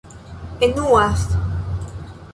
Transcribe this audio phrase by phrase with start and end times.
[0.67, 1.21] enuas